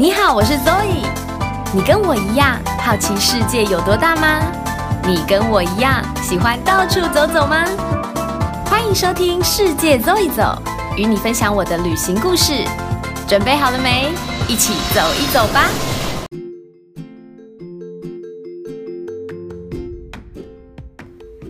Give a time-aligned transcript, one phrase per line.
[0.00, 1.04] 你好，我是 Zoe。
[1.74, 4.40] 你跟我一样好奇世界有多大吗？
[5.02, 7.64] 你跟我一样喜欢到处走走吗？
[8.66, 10.56] 欢迎收听《世界走一走》，
[10.96, 12.64] 与你分享我的旅行故事。
[13.26, 14.12] 准备好了没？
[14.46, 15.68] 一起走一走吧！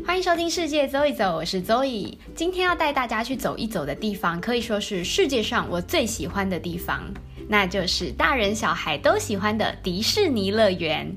[0.06, 2.16] 欢迎收听《世界走一走》，我是 Zoe。
[2.34, 7.02] 今天要带大家去走一走的地方，可以说是世界上我最喜欢的地方，
[7.48, 11.16] 那就是大人小孩都喜欢的迪士尼乐园。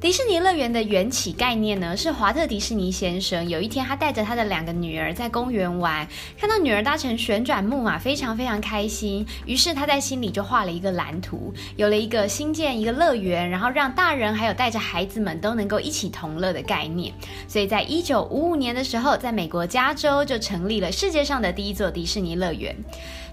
[0.00, 6.06] 迪士尼乐园的缘起概念呢，是华特迪士尼先生有一天他带着他的两个女儿在公园玩，
[6.38, 17.12] 看到女儿搭乘旋转木马，非常非常开心，于是他在心里就画了一个蓝图，有了一个新建一个乐园，然后让大人还有带着孩子们都能够一起同乐的概念。
[17.48, 22.72] 所以在一九五五年的时候，在美国加州就成立了世界上的第一座迪士尼乐园，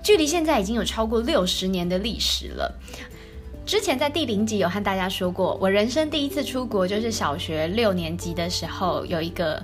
[0.05, 2.71] 距离现在已经有超过六十年的历史了。
[3.65, 9.63] 之前在第零集有和大家说过，我人生第一次出国就是小学六年级的时候，有一个。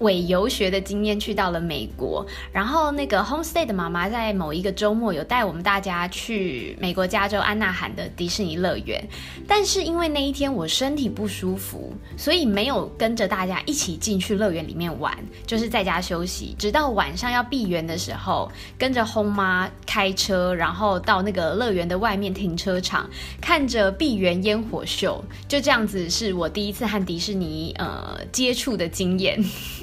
[0.00, 9.02] 伪游学的经验去到了美国，然后那个 homestay 的妈妈在某一个周末有带我们大家去美国加州安纳罕的迪士尼乐园，
[9.46, 23.08] 但是因为那一天我身体不舒服，所以没有跟着大家一起进去乐园里面玩，就是在家休息，直到晚上要闭园的时候，跟着 home 妈开车，然后到那个乐园的外面停车场，
[23.40, 29.38] 看着闭园烟火秀，就这样子是我第一次和迪士尼呃接触的经验。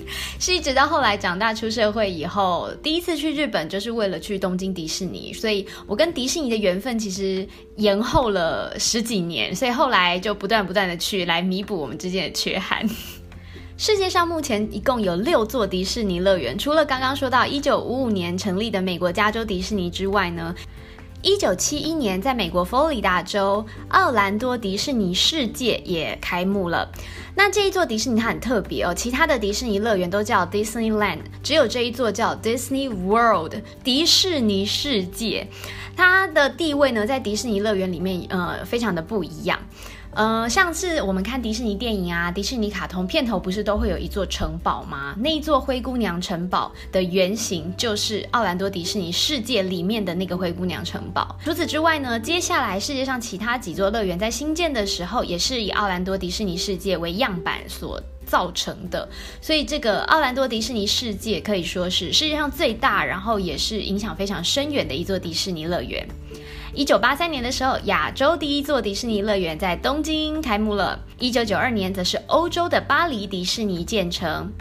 [0.40, 12.88] 是一直到后来长大出社会以后，第一次去日本就是为了去东京迪士尼，所以我跟迪士尼的缘分其实延后了十几年，所以后来就不断不断的去来弥补我们之间的缺憾。
[13.80, 20.56] 世界上目前一共有六座迪士尼乐园，除了刚刚说到一九五五年成立的美国加州迪士尼之外呢？
[21.24, 26.90] 一九七一年，在美国佛罗里达州奥兰多迪士尼世界也开幕了。
[27.36, 35.48] 那这一座迪士尼它很特别哦，其他的迪士尼乐园都叫 Disneyland，只有这一座叫 Disney World 迪士尼世界。
[35.96, 39.60] 它的地位呢，在迪士尼乐园里面，呃，非常的不一样。
[40.18, 45.16] 呃，像是我们看迪士尼电影啊，迪士尼卡通片头不是都会有一座城堡吗？
[45.20, 51.38] 那一座灰姑娘城堡的原型就是奥兰多迪士尼世界里面的那个灰姑娘城堡。
[51.46, 59.08] 除此之外呢，接下来世界上其他几座乐园在新建的时候，也是以奥兰多迪士尼世界为样板所造成的。
[59.40, 66.08] 所以这个奥兰多迪士尼世界可以说是世界上最大，然后也是影响非常深远的一座迪士尼乐园。
[66.78, 71.04] 一九八三年的时候，亚洲第一座迪士尼乐园在东京开幕了。
[71.18, 74.54] 一九九二年，则是欧洲的巴黎迪士尼建成。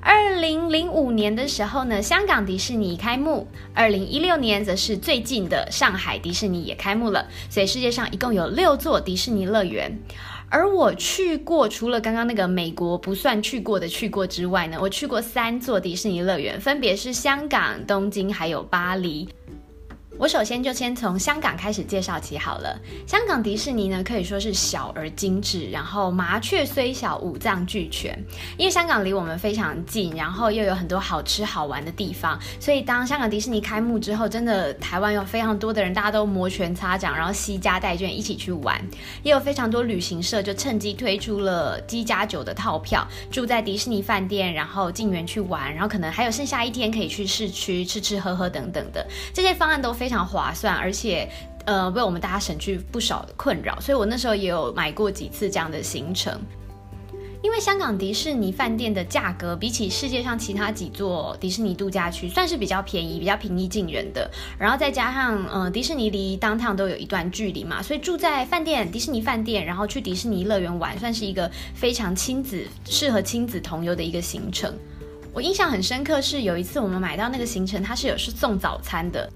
[0.00, 3.48] 二零零五年的时候呢，香港迪士尼开幕。
[3.74, 7.26] 二零一六年，则是最近的上海迪士尼也开幕了。
[7.50, 9.98] 所以世界上一共有六座迪士尼乐园。
[10.48, 19.28] 而我去过，除了刚刚那个美国不算去过的去过之外呢，我去过三座迪士尼乐园，分别是香港、东京还有巴黎。
[20.18, 22.78] 我首先就先从香港开始介绍起好了。
[23.06, 28.18] 香港迪士尼呢，可以说是小而精致，然后麻雀虽小，五脏俱全。
[28.56, 38.82] 因为香港离我们非常近，然后又有很多好吃好玩的地方，所以当香港迪士尼开幕之后，真的台湾有非常多的人，大家都摩拳擦掌，然后惜家带眷一起去玩。
[39.22, 49.06] 也有非常多旅行社就趁机推出了机加酒的套票，住在迪士尼饭店，然后进园去玩，然后可能还有剩下一天可以去市区吃吃喝喝等等的。
[49.34, 50.05] 这些方案都非。
[50.06, 51.28] 非常划算，而且
[51.64, 56.40] 呃为我们大家省去不少的困扰，所以我那时候也有买过几次这样的行程。
[57.42, 74.72] 因为香港迪士尼饭店的价格比起世界上其他几座迪士尼度假区算是比较便宜、比较平易近人的，然后再加上呃迪士尼离当趟都有一段距离嘛，所以住在饭店迪士尼饭店，然后去迪士尼乐园玩，算是一个非常亲子适合亲子同游的一个行程。
[75.32, 79.28] 我印象很深刻是有一次我们买到那个行程，它是有是送早餐的。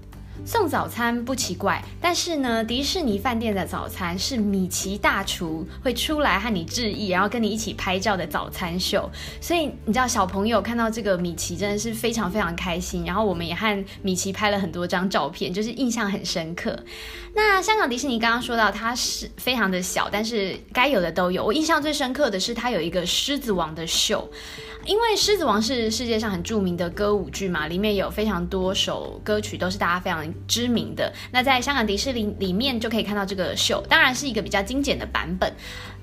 [0.43, 9.07] 送早餐不奇怪，但是呢，迪士尼饭店的早餐是米奇大厨会出来和你致意，然后跟你一起拍照的早餐秀。
[9.39, 13.05] 所以你知道，小朋友看到这个米奇真的是非常非常开心。
[13.05, 16.77] 然后我们也和米奇拍了很多张照片，就是印象很深刻。
[17.33, 21.45] 那香港迪士尼刚刚说到它是非常的小，但是该有的都有。
[21.45, 24.27] 我印象最深刻的是它有一个狮子王的秀。
[24.85, 31.11] 因为《狮子王》是世界上很著名的歌舞剧嘛，里面有非常多首歌曲都是大家非常知名的。
[31.31, 35.53] 那在香港迪士尼里面就可以看到这个秀，当然是一个比较精简的版本。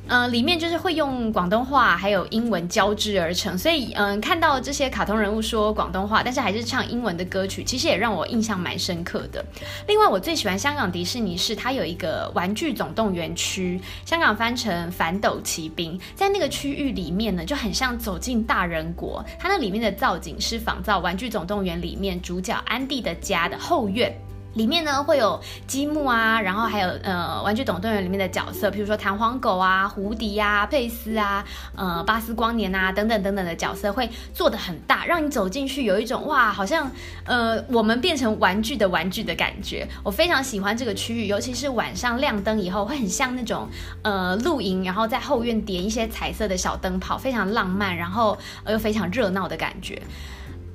[0.08, 9.44] 呃，里面就是会用广东话还有英文交织而成，所以嗯，看到这些卡通人物说广东话，但是还是唱英文的歌曲，其实也让我印象蛮深刻的。
[9.86, 19.24] 另外，我最喜欢香港迪士尼是它有一个玩具总动员区，香港翻成反斗奇兵，在那个区域里面呢，就很像走进大人国。
[19.38, 24.10] 它那里面的造景是仿造玩具总动员里面主角安迪的家的后院。
[24.54, 31.44] 里面呢会有积木啊，然后还有呃玩具总动员里面的角色，比如说弹簧狗啊、胡迪呀、佩斯啊、
[31.76, 36.90] 呃巴斯光年啊等等等等的角色，会做的很大，让你走进去有一种哇，好像
[37.24, 39.86] 呃我们变成玩具的玩具的感觉。
[40.02, 43.68] 我非常喜欢这个区域，尤其是晚上亮灯以后，会很像那种
[44.02, 48.36] 呃露营，然后在后院点一些彩色的小灯泡，非常浪漫，然后
[48.66, 50.02] 又非常热闹的感觉。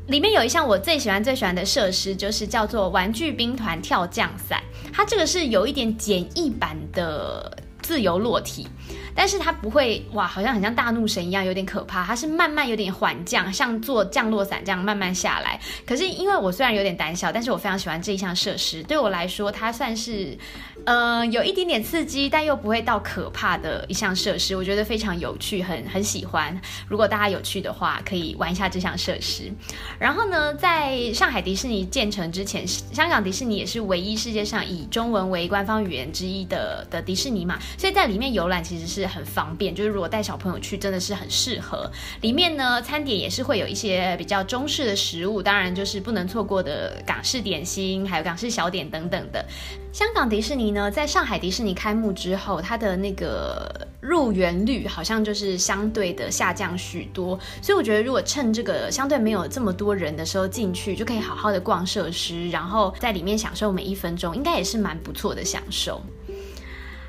[0.07, 4.61] 里面有一项我最喜欢最喜欢的设施，就是叫做玩具兵团跳降伞。
[4.91, 8.67] 它这个是有一点简易版的自由落体。
[9.15, 12.03] 但是它不会哇，好像很像大怒神一样，有点可怕。
[12.03, 15.59] 它是慢慢有点缓降，像坐降落伞这样慢慢下来。
[15.85, 18.81] 可是因为我虽然有点胆小，但是我非常喜欢这一项设施。
[18.83, 20.37] 对我来说，它算是
[20.85, 24.55] 呃有一点点刺激，但又不会到可怕的一项设施。
[24.55, 26.59] 我觉得非常有趣，很很喜欢。
[26.87, 29.51] 如果大家有趣的话，可以玩一下这项设施。
[29.99, 39.02] 然后呢，在上海迪士尼建成之前，香港迪士尼也是唯一世界上以中文为官方语言之一的的迪士尼嘛，所以在里面游览其实是。
[39.07, 41.89] 很方便，就是如果带小朋友去，真的是很适合。
[42.21, 49.45] 里面呢，餐点也是会有一些比较中式的食物，当然就是不能错过的港式点心，还有港式小点等等的。
[49.91, 66.01] 香港迪士尼呢，在上海迪士尼开幕之后，它的那个入园率好像就是相对的下降许多，所以我觉得如果趁这个相对没有这么多人的时候进去，就可以好好的逛设施，然后在里面享受每一分钟，应该也是蛮不错的享受。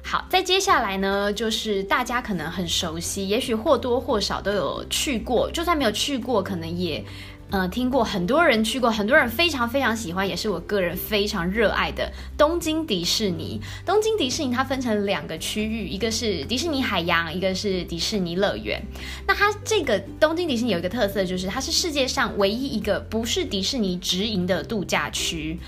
[0.06, 7.02] 好，再接下来呢，就是大家可能很熟悉，也许或多或少都有去过，就算没有去过，可能也，
[7.50, 13.58] 呃，听过很多人去过，很多人非常非常喜欢，也是我个人非常热爱的东京迪士尼。
[13.86, 18.80] 东京迪士尼它分成两个区域，一个是迪士尼海洋，一个是迪士尼乐园。
[19.26, 25.58] 那它这个东京迪士尼有一个特色，就是它是世界上唯一一个不是迪士尼直营的度假区，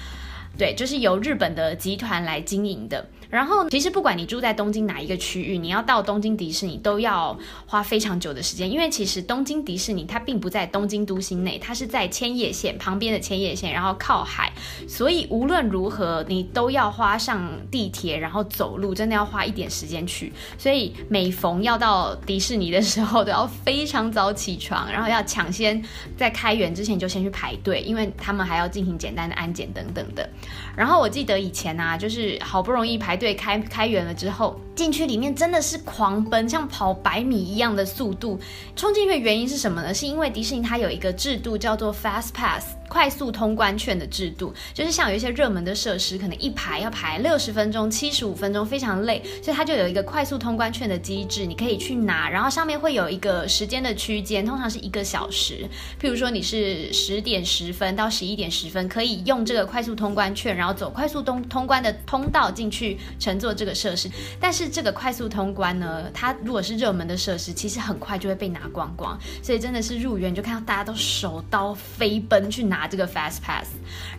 [0.59, 3.09] 对，就是由日本的集团来经营的。
[3.29, 7.37] 然后，其实不管你住在东京哪一个区域，你要到东京迪士尼都要
[7.67, 14.53] 花非常久的时间，因为其实东京迪士尼它并不在东京都心内，它是在千叶县旁边的千叶县，然后靠海，
[14.87, 20.33] 所以无论如何你都要花上地铁，然后走路，真的要花一点时间去。
[20.57, 25.83] 所以每逢要到迪士尼的时候，都要非常早起床，然后要抢先
[26.17, 30.29] 在开园之前就先去排队，因为他们还要进行简单的安检等等的。
[30.77, 33.16] 然后我记得以前啊，就是好不容易排。
[33.17, 38.39] 队开开园了之后，进去里面真的是狂奔，像跑百米一样的速度
[38.75, 39.95] 冲进去的原因是什么呢？
[39.95, 42.77] 是因为迪士尼它有一个制度叫做 Fast Pass。
[42.89, 55.69] 快速通关券的制度，就是像有一些热门的设施，可能一排要排六十分钟、七十五分钟，非常累，所以它就有一个快速通关券的机制，你可以去拿，然后上面会有一个时间的区间，通常是一个小时。
[56.01, 64.09] 譬如说你是十点十分到十一点十分，可以用这个快速通关券，然后走快速通通关的通道进去乘坐这个设施。
[64.41, 72.76] 但是这个快速通关呢，它如果是热门的设施，其实很快就会被拿光光，所以真的是入园就看到大家都手刀飞奔去拿。
[72.77, 73.69] 拿这个 Fast Pass，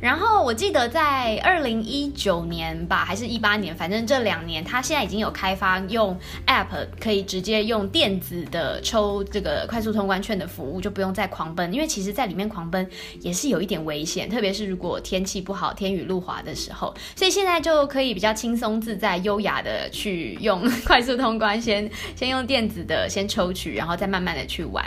[0.02, 12.90] 然后我记得在二零一九年吧，还是一八年，反正这两年，它现在已经有开发用 App 可以直接用电子的抽这个快速通关券的服务，就不用再狂奔，因为其实在里面狂奔
[13.22, 24.84] 也是有一点危险，特别是如果天气不好、天雨路滑的时候，所以现在就可以比较轻松自在、优雅的去用快速通关，先先用电子的先抽取，然后再慢慢的去玩。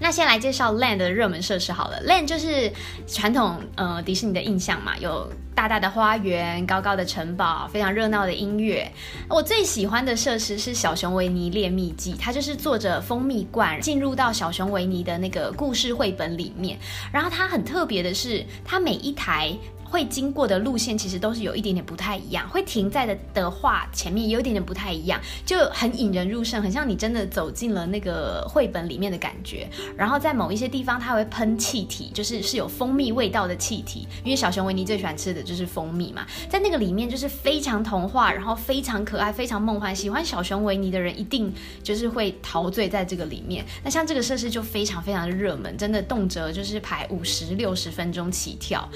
[0.00, 2.72] 那先来介绍 Land 的热门设施好了，Land 就是
[3.06, 8.90] 传统呃迪士尼的印象嘛，有大大的花园、高高的城堡、非常热闹的音乐。
[9.28, 16.78] 我最喜欢的设施是小熊维尼猎秘记，它就是坐着蜂蜜罐进入到小熊维尼的那个故事绘本里面，
[17.12, 19.56] 然后它很特别的是，它每一台。
[19.88, 29.68] 会经过的路线其实都是有一点点不太一样，会停在的的话前面也有一点点不太一样，就很引人入胜，很像你真的走进了那个绘本里面的感觉。
[29.96, 36.26] 然后在某一些地方，它会喷气体，就是是有蜂蜜味道的气体，因为小熊维尼最喜欢吃的就是蜂蜜嘛。
[36.48, 39.94] 在那个里面就是非常童话，然后非常可爱，非常梦幻。
[39.94, 41.52] 喜欢小熊维尼的人一定
[41.82, 43.64] 就是会陶醉在这个里面。
[43.84, 48.88] 那像这个设施就非常非常的热门，真的动辄就是排五十六十分钟起跳。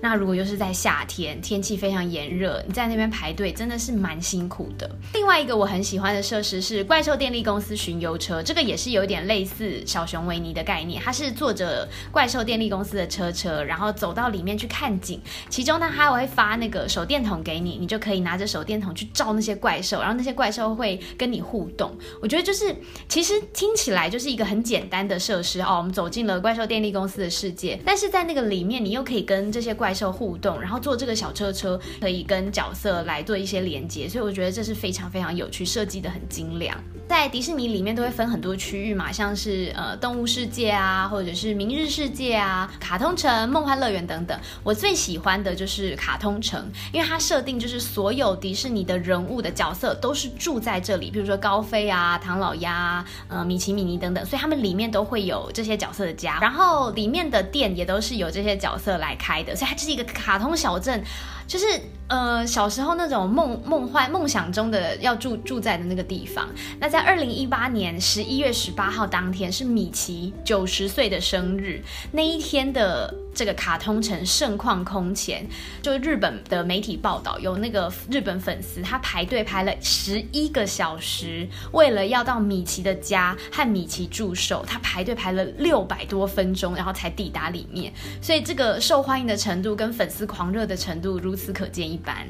[0.00, 4.90] 那如果又是在夏天，天气非常炎热，你在那边排队真的是蛮辛苦的。
[5.12, 21.96] 另外一个我很喜欢的设施是怪兽电力公司巡游车，这个也是有点类似小熊维尼的概念，它是坐着怪兽电力公司的车车，然后走到里面去看景，其中呢它还会发那个手电筒给你，你就可以拿着手电筒去照那些怪兽，然后那些怪兽会跟你互动。
[22.20, 22.74] 我觉得就是
[23.08, 36.74] 其实听起来就是一个很简单的设施哦，我们走进了怪兽电力公司的世界，但是在那个里面你又可以跟这些怪兽互互动，然后坐这个小车车可以跟角色来做一些连接，所以我觉得这是非常非常有趣，设计的很精良。
[37.06, 44.38] 在迪士尼里面都会分很多区域嘛，像是呃动物世界啊，或者是明日世界啊、卡通城、梦幻乐园等等。
[44.62, 61.04] 我最喜欢的就是卡通城，因为它设定就是所有迪士尼的人物的角色都是住在这里，比如说高飞啊、唐老鸭、呃米奇米妮等等，所以他们里面都会有这些角色的家，然后里面的店也都是由这些角色来开的，所以它就是一个卡通小镇。
[61.46, 61.66] 就是
[62.08, 66.48] 呃小时候那种梦梦幻梦想中的要住住在的那个地方。
[66.78, 71.82] 那在二零一八年十一月十八号当天是米奇九十岁的生日，
[72.12, 73.14] 那一天的。
[73.34, 75.44] 这个卡通城盛况空前，
[75.82, 87.92] 就日本的媒体报道，有那个日本粉丝他排队排了十一个小时，为了要到米奇的家和米奇祝寿，他排队排了六百多分钟，然后才抵达里面。
[88.22, 92.26] 所以这个受欢迎的程度跟粉丝狂热的程度如此可见一斑。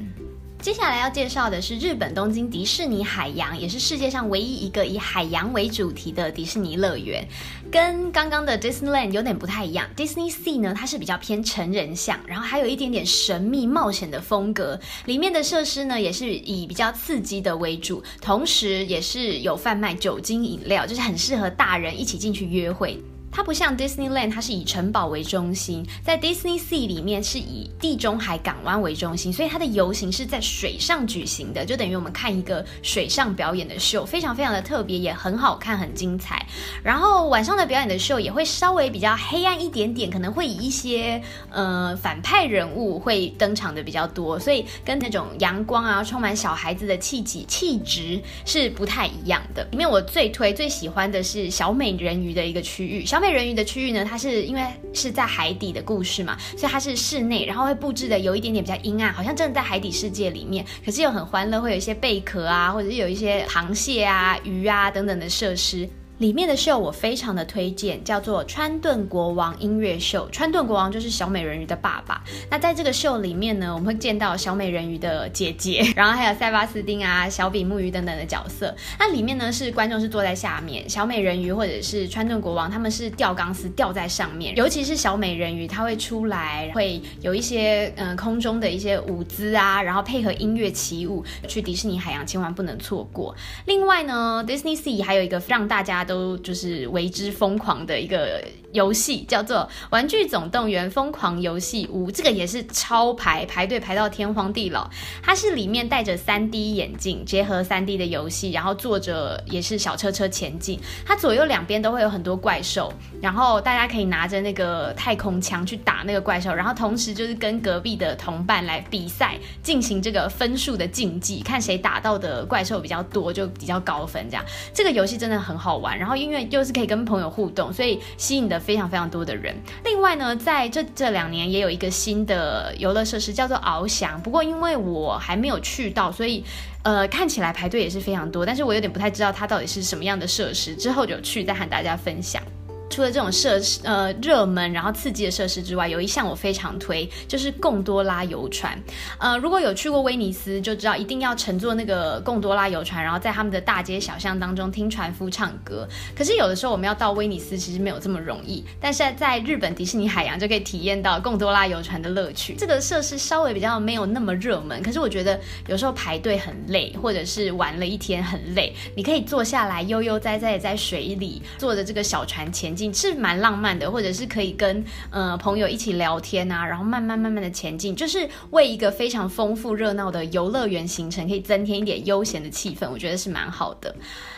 [0.60, 7.22] 接下来要介绍的是日本东京迪士尼海洋，也是世界上唯一一个以海洋为主题的迪士尼乐园。
[7.70, 14.80] 跟刚刚的 Disneyland 有点不太一样，Disney Sea 呢，它是比较偏成人向，然后还有一点点神秘冒险的风格。
[15.04, 22.98] 里面的设施呢，也是以比较刺激的为主，同时也是有贩卖酒精饮料，就是很适合大人一起进去约会。
[23.34, 36.46] 它不像 Disneyland，它是以城堡为中心，在 Disney Sea 里面是以地中海港湾为中心，所以它的游行是在水上举行的，就等于我们看一个水上表演的秀，非常非常的特别，也很好看，很精彩。
[36.84, 49.66] 然后晚上的表演的秀也会稍微比较黑暗一点点，可能会以一些呃反派人物会登场的比较多，所以跟那种阳光啊，充满小孩子的气质气质是不太一样的。
[49.72, 53.23] 里面我最推最喜欢的是小美人鱼的一个区域，小。
[53.24, 54.62] 美人鱼的区域呢，它是因为
[54.92, 65.88] 是在海底的故事嘛，所以它是室内，然后会布置的有一点点比较阴暗，好像真的在海底世界里面，可是又很欢乐，会有一些贝壳啊，或者是有一些螃蟹啊、鱼啊等等的设施。
[66.18, 70.28] 里面的秀我非常的推荐，叫做川顿国王音乐秀。
[70.30, 72.22] 川顿国王就是小美人鱼的爸爸。
[72.48, 78.72] 那在这个秀里面呢，我们会见到小美人鱼的姐姐， 然后还有塞巴斯丁啊、小比目鱼等等的角色。
[78.98, 84.54] 那里面呢是观众是坐在下面，小美人鱼或者是川顿国王他们是吊钢丝吊在上面。
[84.54, 91.24] 尤其是小美人鱼，她会出来，会有一些嗯空中的一些舞姿啊，然后配合音乐起舞。
[91.48, 93.34] 去迪士尼海洋千万不能错过。
[93.66, 98.42] 另外呢，Disney Sea 还有一个让大家都就是为之疯狂的一个。
[98.74, 99.58] 游戏叫做
[99.90, 104.90] 《玩具总动员疯狂游戏屋》，这个也是超排排队排到天荒地老。
[105.22, 110.80] 它是里面戴着 3D 眼镜，结合 3D 的游戏，然后坐着也是小车车前进。
[111.06, 112.92] 它左右两边都会有很多怪兽，
[113.22, 124.26] 然后大家可以拿着那个太空枪去打那个怪兽，然后同时就是跟隔壁的同伴来比赛，进行这个分数的竞技，看谁打到的怪兽比较多就比较高分。
[124.28, 128.54] 这样这个游戏真的很好玩，然后因为又是可以跟朋友互动，所以吸引的。
[128.64, 129.54] 非常非常多的人。
[129.84, 134.18] 另外呢，在这这两年也有一个新的游乐设施，叫做翱翔。
[134.22, 136.42] 不过因为我还没有去到，所以
[136.82, 138.46] 呃看起来排队也是非常多。
[138.46, 142.42] 但是我有点不太知道它到底是什么样的设施，之后就去再和大家分享。
[142.90, 148.78] 除了这种设施，呃，热门然后刺激的设施之外，有一项我非常推，就是贡多拉游船。
[149.18, 155.88] 呃，如果有去过威尼斯，就知道一定要乘坐那个贡多拉游船，然后在他们的大街小巷当中听船夫唱歌。
[156.16, 158.64] 可是有的时候我们要到威尼斯，其实没有这么容易。
[158.80, 162.54] 但是在日本迪士尼海洋就可以体验到贡多拉游船的乐趣。
[162.54, 172.94] 这个设施稍微比较没有那么热门，可是我觉得有时候排队很累，或者是玩了一天很累，你可以坐下来悠悠哉哉在水里坐着这个小船前进。
[172.94, 183.94] 是蛮浪漫的，或者是可以跟呃朋友一起聊天啊，然后慢慢慢慢的前进，就是为一个非常丰富热闹的游乐园行程，可以增添一点悠闲的气氛，我觉得是蛮好的。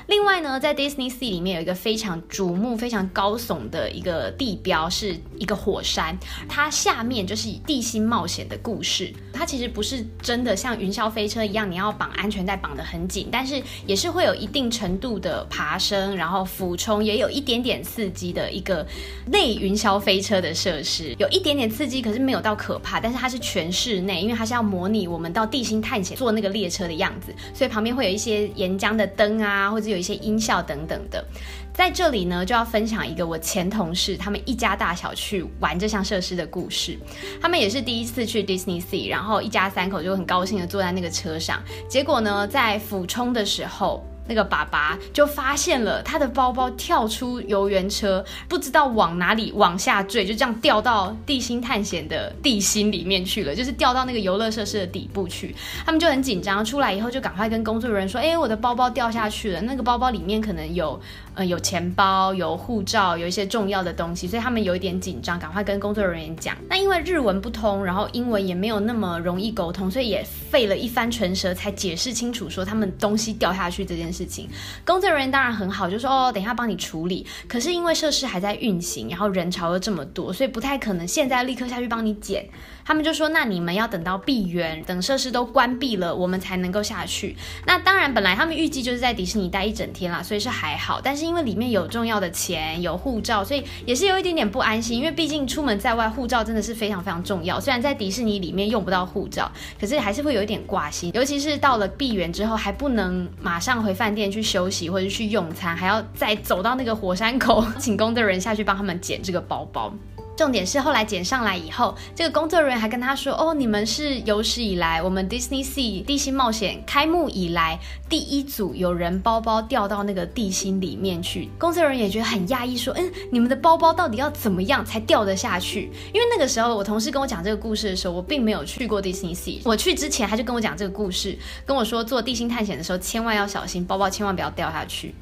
[0.07, 6.17] 另外呢，在 Disney Sea 里面有一个非常瞩目、非常高耸的一个地标，是一个火山，
[6.49, 9.13] 它下面就是地心冒险的故事。
[9.33, 18.26] 它其实不是真的像云霄飞车一样，你要绑安全带绑得很紧，但是也是会有一定程度的爬升，然后俯冲，也有一点点刺激。
[18.33, 18.87] 的一个
[19.27, 23.01] 内云霄飞车的设施，有一点点刺激，可是没有到可怕。
[23.01, 31.25] 但是它是全室内，因为它是要模拟我们到地心探险坐那个列车的样子，所以旁边会有一些岩浆的灯啊，或者有一些音效等等的。
[31.73, 36.99] 在这里呢，就要分享一个我前同事他们一家大小去玩这项设施的故事。
[37.41, 41.63] 他们也是第一次去 Disney Sea，然后一家三口就很高兴的坐在那个车上。
[41.87, 44.03] 结果呢，在俯冲的时候。
[44.29, 55.55] 那个爸爸就发现了他的包包跳出游园车，不知道往哪里往下坠，就这样掉到地心探险的地心里面去了，就是掉到那个游乐设施的底部去。
[55.85, 59.61] 他们就很紧张，出来以后就赶快跟工作人员说：“哎，我的包包掉下去了。
[59.61, 61.01] 那个包包里面可能有
[61.35, 66.57] 呃有钱包、有护照、有一些重要的东西，所以他们有一点紧张，赶快跟工作人员讲。
[66.69, 74.49] 那因为日文不通，然后英文也没有那么容易沟通，所以也费了一番唇舌才解释清楚说他们东西掉下去这件事。”事情，
[74.85, 77.27] 工作人员当然很好，就说哦，等一下帮你处理。
[77.47, 82.49] 可是因为设施还在运行，然后人潮又这么多，所以不太可能现在立刻下去帮你捡。
[82.87, 91.01] 他们就说：“那你们要等到闭园，等设施都关闭了，我们才能够下去。”那当然，本来他们预计就是在迪士尼待一整天啦，所以是还好。
[91.03, 94.97] 但是因为里面有重要的钱、有护照，所以也是有一点点不安心。
[94.97, 97.59] 因为毕竟出门在外，护照真的是非常非常重要。
[97.59, 99.51] 虽然在迪士尼里面用不到护照，
[99.81, 101.11] 可是还是会有一点挂心。
[101.13, 109.93] 尤其是到了闭园之后，还不能马上回饭店去休息或者去用餐，还要再走到那个火山口，请工作人员下去帮他们捡这个包包。
[110.37, 129.61] 重点是后来捡上来以后，这个工作人员还跟他说：“哦，你们是有史以来我们 Disney Sea 地心冒险开幕以来第一组有人包包掉到那个地心里面去。”工作人员也觉得很讶异，说：“嗯，你们的包包到底要怎么样才掉得下去？”因为那个时候我同事跟我讲这个故事的时候，我并没有去过 Disney Sea。
[129.65, 135.15] 我去之前他就跟我讲这个故事，跟我说做地心探险的时候千万要小心，包包千万不要掉下去。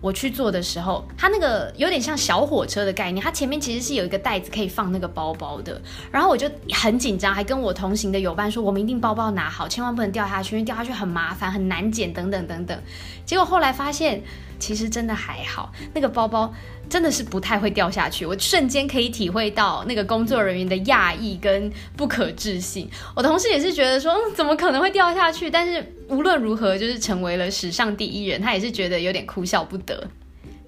[0.00, 5.80] 我去做的时候，它那个有点像小火车的概念，它前面其实是有一个袋子可以放那个包包的。
[6.10, 12.78] 然后我就很紧张，还跟我同行的友伴说，我们一定包包拿好，千万不能掉下去，因为掉下去很麻烦，很难捡，等等等等。
[13.24, 14.22] 结果后来发现。
[14.58, 16.52] 其实真的还好，那个包包
[16.88, 18.24] 真的是不太会掉下去。
[18.24, 22.88] 我瞬间可以体会到那个工作人员的讶异跟不可置信。
[23.14, 25.50] 我同事也是觉得说，怎么可能会掉下去？
[25.50, 30.08] 但是无论如何，就是成为了史上第一人，他也是觉得有点哭笑不得。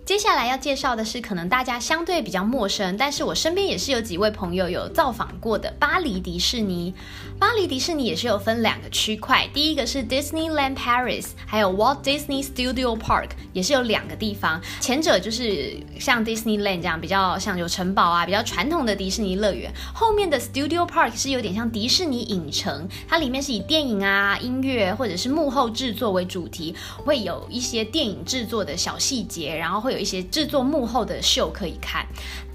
[0.09, 6.95] 接下来要介绍的是，可能大家相对比较陌生，但是我身边也是有几位朋友有造访过的巴黎迪士尼。
[7.39, 14.59] 巴黎迪士尼也是有分两个区块，第一个是 Disneyland Paris，还有 Walt Disney Studio Park，也是有两个地方。
[14.81, 19.71] 前者就是像 Disneyland 这样比较像有城堡啊，比较传统的迪士尼乐园。
[19.93, 29.98] 后面的 Studio Park 是有点像迪士尼影城，它里面是以电影啊、音乐或者是幕后制作为主题，会有一些电影制作的小细节，然后会有。
[29.99, 32.07] 一些制作幕后的秀可以看。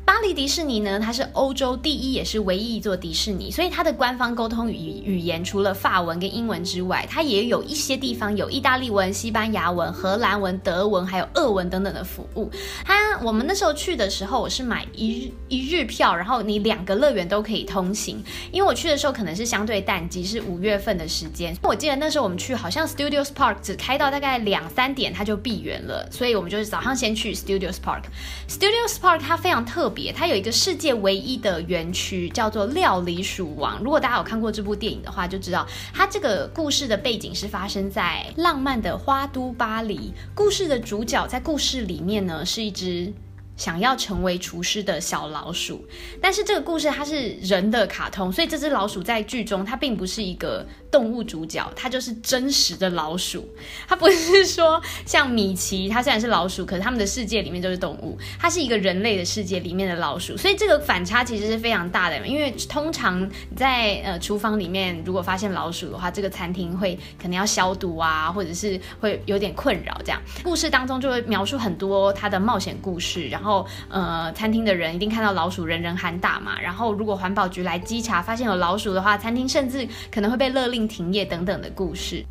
[0.05, 12.51] 巴黎迪士尼呢，它是欧洲第一也是唯一一座迪士尼，所以它的官方沟通语语言除了法文跟英文之外，它也有一些地方有意大利文、西班牙文、荷兰文、德文，还有俄文等等的服务。
[12.83, 18.21] 它我们那时候去的时候，我是买一日一日票，然后你两个乐园都可以通行。
[18.51, 21.55] 因为我去的时候可能是相对淡季，是五月份的时间。
[21.63, 28.03] 我记得那时候我们去，好像 Studios Park 只开到大概两三点，它就闭园了，所以我们就是早上先去 Studios Park。
[28.49, 29.92] Studios Park 它非常特。
[30.11, 33.81] 它有一个世界唯一的园区，叫做料理鼠王。
[33.83, 40.13] 如果大家有看过这部电影的话，就知道它这个故事的背景是发生在浪漫的花都巴黎。
[40.33, 43.13] 故事的主角在故事里面呢，是一只。
[43.55, 45.85] 想要成为厨师的小老鼠，
[46.19, 53.47] 但是这个故事它是人的卡通，所以这只老鼠在剧中它并不是一个动物主角，它就是真实的老鼠。
[53.87, 62.27] 它不是说像米奇，它虽然是老鼠，可是他们的世界里面都是动物，它是一个人类的世界里面的老鼠，所以这个反差其实是非常大的。
[62.27, 69.95] 因为通常在呃厨房里面，如果发现老鼠的话，这个餐厅会可能要消毒啊，或者是会有点困扰。
[70.03, 73.42] 这样故事当中就会描述很多它的冒险故事，然后。
[73.43, 76.57] 然后，呃，餐厅的人一定看到老鼠，人人喊打嘛。
[76.61, 82.23] 然后，如果环保局来稽查，发现有老鼠的话，餐厅甚至可能会被勒令停业等等的故事。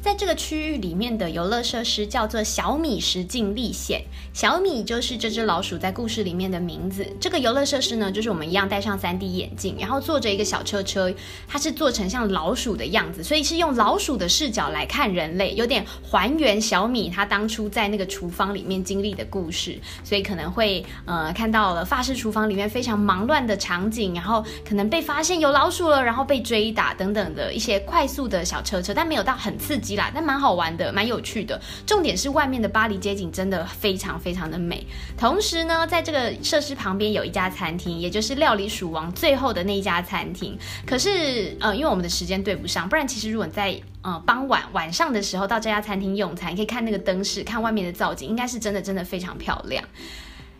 [0.00, 4.00] 在这个区域里面的游乐设施叫做小米实境历险，
[4.32, 7.04] 小米就是这只老鼠在故事里面的名字。
[7.20, 11.12] 这个游乐设施呢，就是我们一样戴上 3D 眼镜，然后坐着一个小车车，
[11.48, 29.87] 它是做成像老鼠的样子，所以是用老鼠的视角来看人类，有点还原小米它当初在那个厨房里面经历的故事，所以可能会呃看到了法式厨房里面非常忙乱的场景，然后可能被发现有老鼠了，然后被追打等等的一些快速的小车车，但没有到很刺激。
[29.96, 31.60] 啦，但蛮好玩的，蛮有趣的。
[31.86, 34.86] 重点是外面的巴黎街景真的非常非常的美。
[35.16, 40.58] 同时呢，在这个设施旁边有一家餐厅，也就是料理鼠王最后的那一家餐厅。
[40.86, 49.84] 可是呃，因为我们的时间对不上，不然其实如果在呃傍晚晚上的时候到这家餐厅用餐，可以看那个灯饰，看外面的造景，应该是真的真的非常漂亮。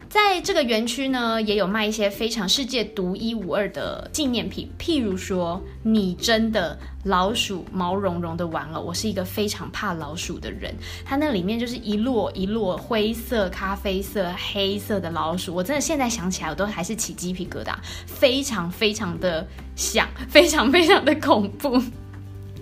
[0.09, 8.81] 在这个园区呢，也有卖一些非常世界独一无二的纪念品，譬如说拟真的老鼠毛茸茸的玩偶。
[8.81, 17.75] 我是一个非常怕老鼠的人，它那里面就是一摞一摞灰色、咖啡色、黑色的老鼠，我真的现在想起来我都还是起鸡皮疙瘩，
[18.07, 21.83] 非常非常的想，非常非常的恐怖。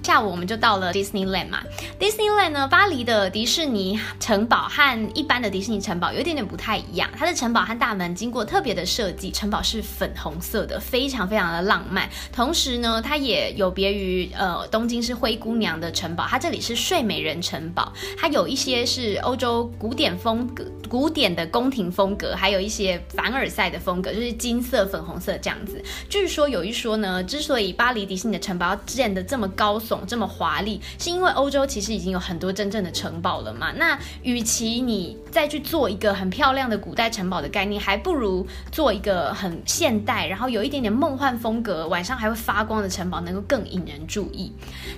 [0.06, 1.64] 下午我们就到了 Disneyland 嘛
[1.98, 12.08] ，Disneyland 呢，巴黎的迪士尼城堡和一般的迪士尼城堡有一点点不太一样，它的城堡和大门经过特别的设计，城堡是粉红色的，非常非常的浪漫。
[12.32, 25.82] 同时呢，它也有别于呃东京是灰姑娘的城堡，它这里是睡美人城堡，它有一些是欧洲古典风格、古典的宫廷风格，还有一些凡尔赛的风格，就是金色、粉红色这样子。
[26.08, 29.95] 据说有一说呢，之所以巴黎迪士尼的城堡要建的这么高耸。
[30.06, 33.72] 这么华丽，是因为欧洲其实已经有很多真正的城堡了嘛？
[33.72, 44.52] 那与其你再去做一个很漂亮的古代城堡的概念，还不如做一个很现代，然后有一点点梦幻风格，晚上还会发光的城堡，能够更引人注意。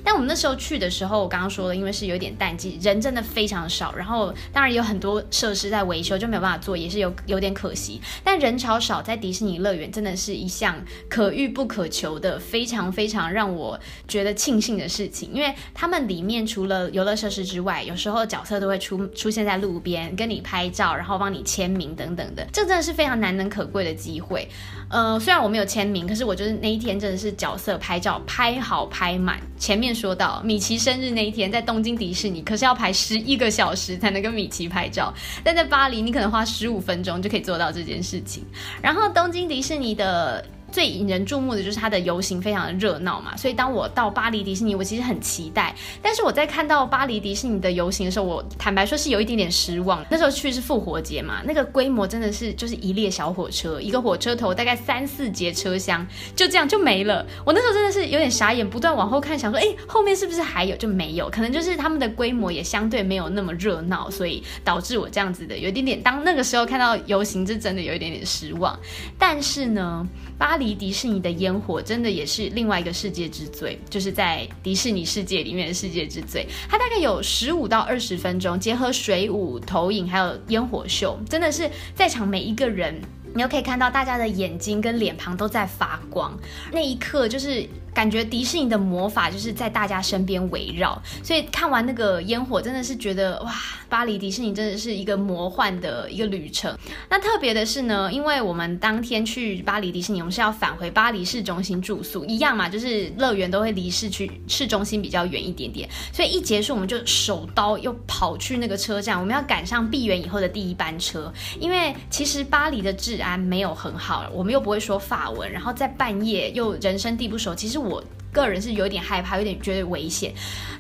[0.05, 8.01] 但我们那时候去的时候，我刚刚说了，因为是有点淡季，人真的非常少，然后当然有很多设施在维修，就没有办法做，也是有有点可惜。
[8.23, 10.77] 但人潮少，在迪士尼乐园真的是一项
[11.09, 14.89] 可遇不可求的，非常非常让我觉得庆幸的。
[14.89, 24.49] 事情，因为他们里面除了游乐设施之外，有时候角色都会出出现在路边跟你拍照，然后帮你签名等等的，这真的是非常难能可贵的机会。
[24.91, 29.39] 呃，虽然我没有签名，可是我就是那一天真的是角色拍照拍好拍满。
[29.59, 35.13] 前面说到米奇生日那一天在东京迪士尼，可是要排十一个小时才能跟米奇拍照，
[35.43, 38.45] 但在巴黎你可能花十五分钟就可以做到这件事情。
[38.83, 40.45] 然后东京迪士尼的。
[40.71, 45.75] 最引人注目的就是它的游行非常的热闹嘛，所以当我到巴黎迪士尼，我其实很期待。
[46.03, 50.05] 但是我在看到巴黎迪士尼的游行的时候，我坦白说是有一点点失望。
[50.11, 57.27] 那时候去是复活节嘛，那个规模真的是就是一列小火车，一个火车头大概三四节车厢，就这样就没了。
[57.45, 60.77] 我那时候真的是有点傻眼，不断往后看，想说，哎，后面是不是还有？
[60.77, 66.03] 就没有，可能就是他们的规模也相对没有那么热闹，所以导致我这样子的有一点点。
[66.03, 68.79] 当那个时候看到游行，是真的有一点点失望。
[69.19, 70.07] 但是呢。
[70.39, 76.47] 巴黎迪士尼的烟火真的也是另外一个世界之最，就是在迪士尼世界里面的世界之最。
[76.69, 83.01] 它大概有十五到二十分钟，结合水舞、投影还有烟火秀，真的是在场每一个人，
[83.35, 86.39] 你都可以看到大家的眼睛跟脸庞都在发光，
[86.73, 87.69] 那一刻就是。
[87.99, 93.53] 感觉迪士尼的魔法就是在大家身边围绕，所以看完那个烟火，真的是觉得哇，
[93.89, 96.73] 巴黎迪士尼真的是一个魔幻的一个旅程。
[97.11, 111.33] 那特别的是呢，因为我们当天去巴黎迪士尼，我们是要返回巴黎市中心住宿，一样嘛，就是乐园都会离市区市中心比较远一点点，所以一结束我们就手刀又跑去那个车站，我们要赶上闭园以后的第一班车。
[111.59, 117.88] 因为其实巴黎的治安没有很好，我们又不会说法文，然后在半夜又人生地不熟，其实我。
[117.89, 120.33] 我个人是有点害怕，有点觉得危险。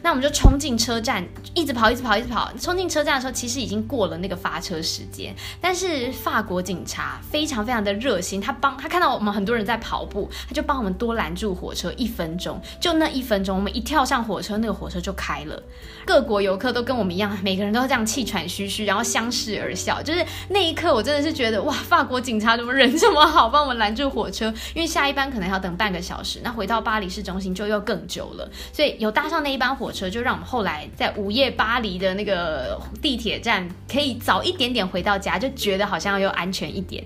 [0.03, 2.53] 那我们就冲进车站，一直跑，一直跑，一直跑。
[2.61, 5.35] 冲进车站的时候，其实已经过了那个发车时间。
[5.61, 12.61] 但是法国警察非常非常的热心，他帮他看到我们很多人在跑步，他就帮我们多拦住火车一分钟。
[12.79, 15.61] 就那一分钟，我们一跳上火车，那个火车就开了。
[16.05, 20.01] 各国游客都跟我们一样，每个人都这样气喘吁吁，然后相视而笑。
[20.01, 24.47] 就是那一刻，我真的是觉得哇，法国警察怎么人这么好，帮我们拦住火车？
[24.75, 27.38] 因为下一班可能要等半个小时，那回到巴黎市中。
[27.39, 37.05] 中心就又更久了，所以有搭上那一班火车，就让我们后来在午夜巴黎的那个地铁站可以早一点点回到家，就觉得好像又安全一点。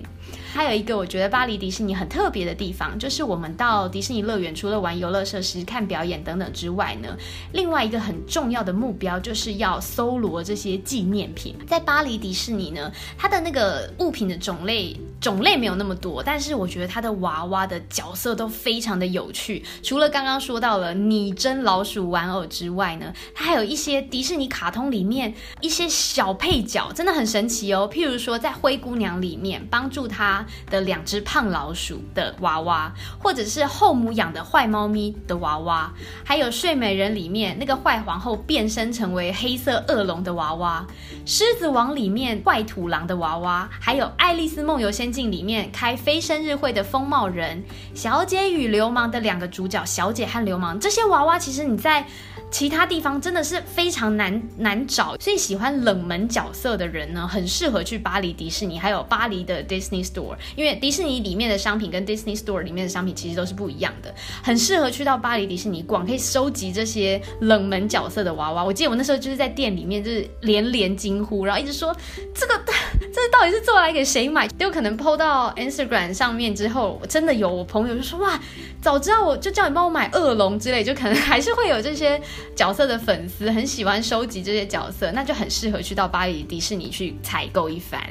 [0.53, 7.17] 还有一个我觉得巴黎迪士尼很特别的地方，就是我们到迪士尼乐园除了玩游乐设施、看表演等等之外呢，
[7.53, 11.55] 另外一个很重要的目标就是要搜罗这些纪念品。
[11.65, 19.63] 在巴黎迪士尼呢，它的那个物品的种类种类没有那么多，但是我觉得它的娃娃的角色都非常的有趣。
[19.81, 27.89] 除了刚刚说到了拟真老鼠玩偶之外呢，它还有一些迪士尼卡通里面一些小配角，真的很神奇哦。
[27.91, 30.42] 譬如说在灰姑娘里面帮助她。
[30.69, 35.91] 的两只胖老鼠的娃娃，或者是后母养的坏猫咪的娃娃，
[36.23, 40.85] 还有睡美人里面那个坏皇后变身成为黑色恶龙的娃娃，
[41.25, 52.05] 狮子王里面坏土狼的娃娃，还有爱丽丝梦游仙境里面开非生日会的疯帽人，小姐与流氓的两个主角小姐和流氓，这些娃娃其实你在。
[52.51, 68.63] 其他地方真的是非常难难找，所以喜欢冷门角色的人呢，很适合去巴黎迪士尼，还有巴黎的 Disney Store，因为迪士尼里面的商品跟 Disney Store 里面的商品其实都是不一样的，很适合去到巴黎迪士尼逛，可以收集这些冷门角色的娃娃。
[68.63, 71.95] 我记得我那时候就是在店里面就是连连惊呼，然后一直说
[72.33, 72.53] 这个
[73.13, 74.49] 这到底是做来给谁买？
[74.59, 78.39] 有可能 PO 到 Instagram 上面之后，真的有我朋友就说哇，
[78.81, 82.21] 早知道我就叫你帮我买恶龙之类，就可能还是会有这些。
[82.55, 88.01] 角色的粉丝很喜欢收集这些角色，那就很适合去到巴黎迪士尼去采购一番。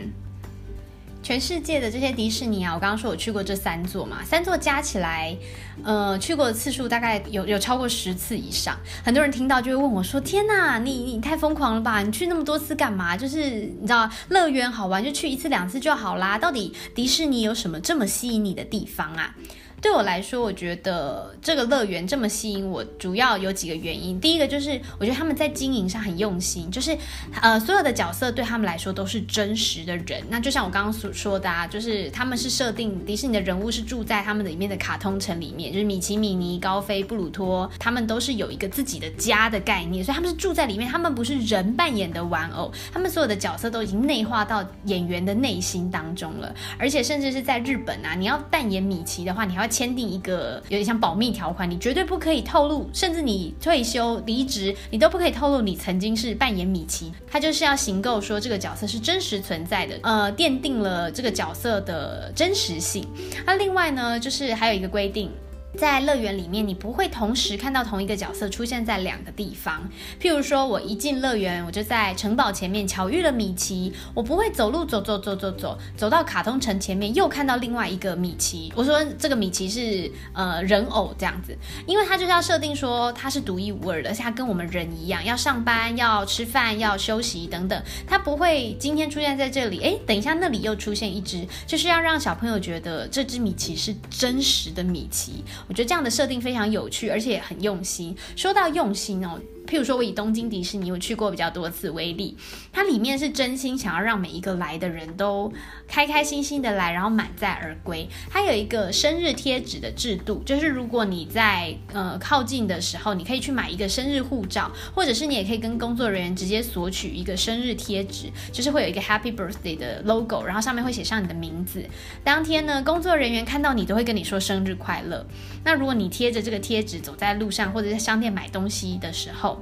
[1.22, 5.36] 全世界的这些迪士尼啊，我刚刚说我去过这三座嘛，三座加起来，
[5.84, 8.76] 呃，去过的次数大概有有超过十次以上。
[9.04, 12.02] 很多人听到就会问我说：“天哪，你你太疯狂了吧？
[12.02, 13.16] 你去那么多次干嘛？
[13.16, 16.36] 就是你知道乐园好玩就去一次两次就好啦。
[16.36, 19.34] 到底迪士尼有什么这么吸引你的地方啊？”
[19.82, 24.18] 对我来说，我觉得这个乐园这么吸引我，主要有几个原因。
[24.20, 26.96] 第一个就是，我觉得他们在经营上很用心，就是
[27.40, 30.22] 呃，所有的角色对他们来说都是真实的人。
[30.30, 40.88] 那就像我刚刚所说的啊，就是他们是设定迪士尼的人物是住在他们的里面的卡通城里面，就是米奇、米妮、高飞、布鲁托，他们都是有一个自己的家的概念，所以他们是住在里面。
[40.88, 46.54] 他们不是人扮演的玩偶，他们所有的角色都已经内化到演员的内心当中了。
[46.78, 49.71] 而且甚至是在日本啊，你要扮演米奇的话，你还要。
[49.72, 57.10] 签订一个有点像保密条款，你绝对不可以透露，甚至你退休离职，你都不可以透露你曾经是扮演米奇。
[57.26, 63.06] 他就是要行购说这个角色是真实存在的，呃，奠定了这个角色的真实性。
[63.46, 65.30] 那另外呢，就是还有一个规定。
[65.76, 69.88] 在乐园里面，你不会同时看到同一个角色出现在两个地方。
[70.20, 78.72] 譬如说，我一进乐园，我就在城堡前面巧遇了米奇，我不会走路走走走走走走到卡通城前面又看到另外一个米奇。
[78.76, 81.56] 我说这个米奇是呃人偶这样子，
[81.86, 95.42] 因为他就是要设定说他是独一无二的，而且他跟我们人一样，要上班、要吃饭、要休息等等，他不会今天出现在这里，哎，等一下那里又出现一只，就是要让小朋友觉得这只米奇是真实的米奇。
[95.68, 98.16] 我觉得这样的设定非常有趣，而且很用心。
[98.36, 99.40] 说到用心哦。
[99.72, 102.36] 譬如说，我以东京迪士尼我去过比较多次为例，
[102.70, 105.50] 它里面是真心想要让每一个来的人都
[105.88, 108.06] 开开心心的来，然后满载而归。
[108.28, 121.82] 它有一个生日贴纸的制度，就是如果你在呃靠近的时候，你可以去买一个生日护照，或者是你也可以跟工作人员直接索取一个生日贴纸，就是会有一个 Happy Birthday 的 logo，然后上面会写上你的名字。
[122.22, 125.24] 当天呢，工作人员看到你都会跟你说生日快乐。
[125.64, 129.61] 那如果你贴着这个贴纸走在路上或者在商店买东西的时候，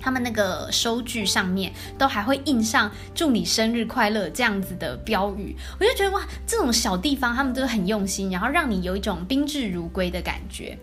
[0.00, 10.78] 他们那个收据上面都还会印上“祝你生日快乐”这样子的标语，我就觉得哇，这种小地方他们都很用心，然后让你有一种宾至如归的感觉。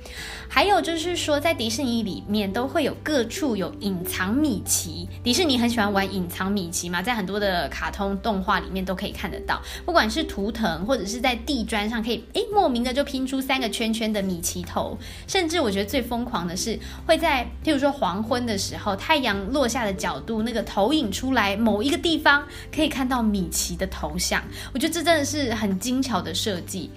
[0.48, 18.96] 还有就是说，在迪士尼里面都会有各处有隐藏米奇，迪士尼很喜欢玩隐藏米奇嘛，在很多的卡通动画里面都可以看得到，不管是图腾或者是在地砖上可以诶莫名的就拼出三个圈圈的米奇头，甚至我觉得最疯狂的是会在譬如说黄昏的时候。
[19.08, 24.44] 太阳落下的角度，那个投影出来某一个地方，可以看到米奇的头像。
[24.74, 26.92] 我觉得这真的是很精巧的设计。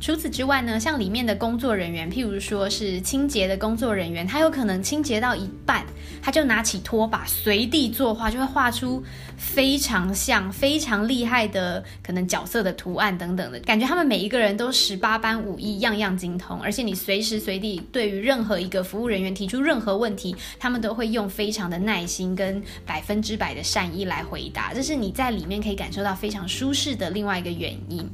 [0.00, 5.84] 除此之外呢，像里面的工作人员，譬如说是清洁的工作人员，他有可能清洁到一半，
[6.22, 9.02] 他就拿起拖把随地作画，就会画出
[9.36, 13.86] 非常像、非常厉害的可能角色的图案等等的感觉。
[13.86, 24.72] 他们每一个人都十八般武艺，样样精通，而且你随时随地对于任何一个服务人员提出任何问题，他们都会用非常的耐心跟百分之百的善意来回答。
[24.74, 28.08] 这是你在里面可以感受到非常舒适的另外一个原因。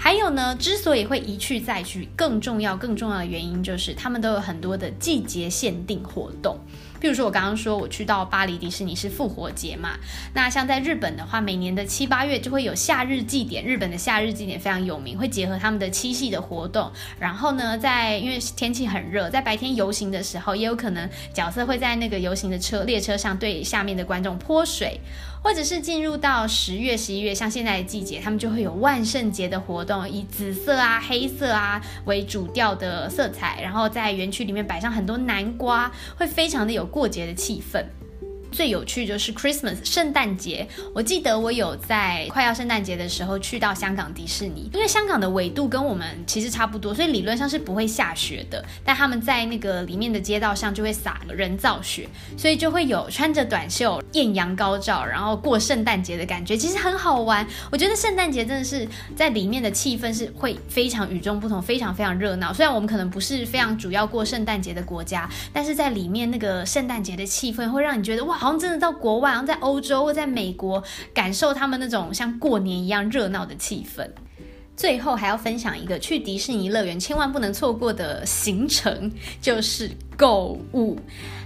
[0.00, 6.56] 还有呢，之所以会一去再去，更重要、更重要的原因就是，他们都有很多的季节限定活动。
[7.00, 9.90] 譬如说，我刚刚说我去到巴黎迪士尼是复活节嘛，
[10.34, 13.64] 那像在日本的话，每年的七八月就会有夏日祭典。
[13.64, 16.90] 日本的夏日祭典非常有名，会结合他们的七夕的活动。
[17.18, 25.00] 然后呢，在因为天气很热，在白天游行的时候，也有可能角色会在那个游行的车列车上对下面的观众泼水，
[25.42, 36.88] 或者是进入到十月、十一月，像现在的季节，他们就会有万圣节的活动，以紫色啊、黑色啊为主调的色彩，然后在园区里面摆上很多南瓜，会非常的有。
[36.88, 37.84] 过节的气氛，
[38.50, 40.66] 最有趣就是 Christmas 圣诞节。
[40.94, 48.64] 我记得我有在快要圣诞节的时候去到香港迪士尼，因为香港的纬度跟我们其实差不多，所以理论上是不会下雪的。
[48.84, 57.46] 但他们在那个里面的街道上就会撒人造雪，所以就会有穿着短袖、艳阳高照，然后过圣诞节的感觉，其实很好玩。
[57.70, 62.52] 我觉得圣诞节真的是在里面的气氛是会非常与众不同，非常非常热闹。
[62.52, 68.37] 虽然我们可能不是非常主要过圣诞节的国家，但是在里面那个圣诞节的气氛会让你觉得哇。
[68.38, 74.08] 好像真的到国外，然后在欧洲或在美国，感受他们那种像过年一样热闹的气氛。
[74.76, 79.10] 最后还要分享一个去迪士尼乐园千万不能错过的行程，
[79.42, 80.98] 就是购物。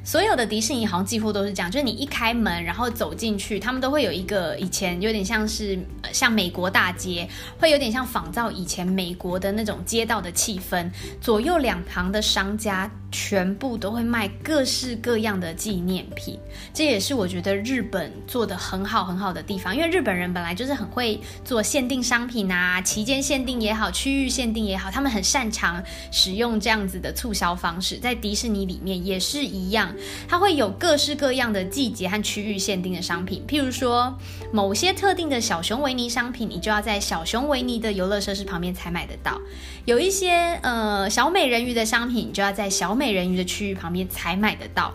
[0.05, 5.79] 所有的迪士尼好像几乎都是这样，就是你一开门，然后走进去，他们都会有一个以前有点像是
[6.13, 10.91] 像美国大街，会有点像仿造以前美国的那种街道的气氛。
[11.21, 16.37] 左右两旁的商家全部都会卖各式各样的纪念品，
[16.75, 19.77] 这也是我觉得日本做的很好很好的地方。
[19.77, 25.81] 因为日本人本来就是很会做限定商品啊，期间限定也好，区域限定也好，他们很擅长
[26.11, 29.95] 使用这样子的促销方式，在迪士尼里面也是一样。
[30.29, 34.17] 它会有各式各样的季节和区域限定的商品，譬如说
[34.53, 39.41] 某些特定的小熊维尼商品，你就要在小熊维尼的游乐设施旁边才买得到；
[39.85, 40.31] 有一些
[40.63, 44.93] 呃小美人鱼的商品，你就要在小美人鱼的区域旁边才买得到。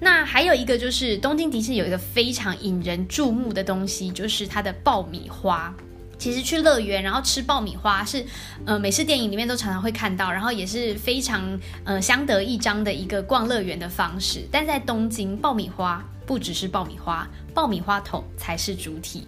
[0.00, 5.74] 那还有一个就是东京迪士尼有一个非常引人注目的东西，就是它的爆米花。
[6.18, 8.24] 其实去乐园，然后吃爆米花是，
[8.66, 14.46] 呃，美式电影里面都常常会看到，然后也是非常呃相得益彰的一个逛乐园的方式。
[14.50, 19.26] 但在东京，爆米花不只是爆米花，爆米花桶才是主体。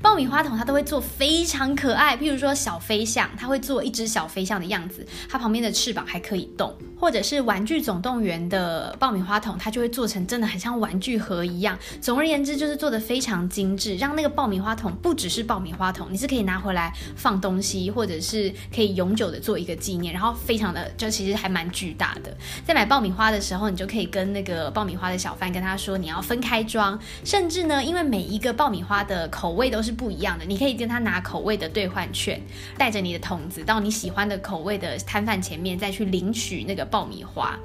[0.00, 11.76] 爆米花桶它都会做非常可爱，譬如说小飞象，它会做一只小飞象的样子，它旁边的翅膀还可以动；或者是玩具总动员的爆米花桶，它就会做成真的很像玩具盒一样。
[12.00, 22.32] 总而言之，就是做的非常精致，让那个爆米花桶不只是爆米花桶，你是可以拿回来放东西，或者是可以永久的做一个纪念，然后非常的就其实还蛮巨大的。
[22.64, 29.86] 在买爆米花的时候，你就可以跟那个爆米花的小贩跟他说你要分分开装，甚至呢，因为每一个爆米花的口味都是。
[29.86, 32.42] 是不一样的，你可以跟他拿口味的兑换券，
[32.76, 37.56] 带着你的桶子到你喜欢的口味的摊贩前面，再去领取那个爆米花。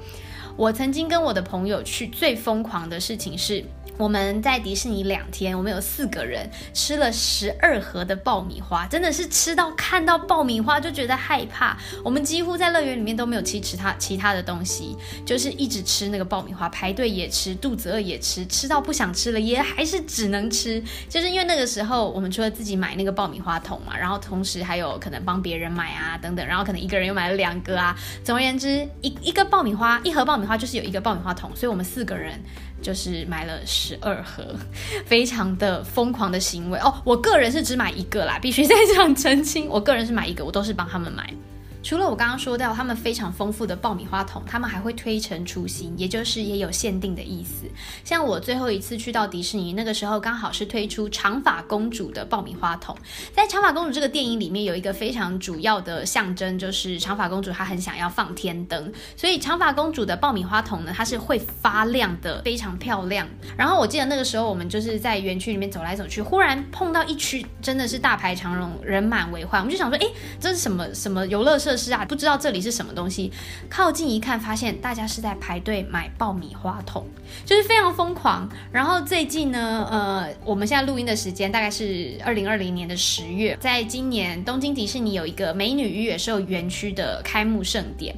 [0.56, 3.64] 我曾经跟我的朋友去，最疯狂的事情是。
[3.98, 11.76] 我们在迪士尼两天，我们有四个人吃了十二盒的爆米花，真的是吃到看到爆米花就觉得害怕。
[12.02, 20.82] 我们几乎在乐园里面都没有吃其他其他的东西，就是一直吃那个爆米花，排队也吃，肚子饿也吃，吃到不想吃了也还是只能吃。
[21.08, 27.94] 就是因为那个时候我们除了自己买那个爆米花桶嘛，然后同时还有可能帮别人买啊等等，然后可能一个人又买了两个啊。
[28.24, 32.38] 总而言之，一一个爆米花一盒爆米的话就是有一个爆米花桶，所以我们四个人。
[32.82, 34.44] 就是买了十二盒，
[35.06, 36.92] 非常的疯狂的行为哦。
[37.04, 39.68] 我个人是只买一个啦，必须在这样澄清。
[39.68, 41.32] 我个人是买一个，我都是帮他们买。
[41.82, 47.66] 除了我刚刚说到他们非常丰富的爆米花桶，他们还会推陈出新，也就是也有限定的意思。
[48.04, 52.96] 像我最后一次去到迪士尼，那个时候刚好是推出长发公主的爆米花桶。
[53.34, 63.26] 在长发公主这个电影里面，有一个非常主要的象征，就是长发公主她很想要放天灯，所以长发公主的爆米花桶呢，它是会发亮的，非常漂亮。
[63.56, 70.06] 然后我记得那个时候我们就是在园区里面走来走去，忽然碰到一区真的是大排长龙，人满为患，我们就想说，哎，
[70.38, 71.71] 这是什么什么游乐设？
[71.76, 73.32] 施啊，不知道这里是什么东西。
[73.68, 77.06] 靠近一看，发现大家是在排队买爆米花桶，
[77.44, 78.48] 就是非常疯狂。
[78.70, 88.14] 然后最近呢，呃，我们现在录音的时间大概是二零二零年的十月，在今年东京迪士尼有一个美女与野兽园区的开幕盛典。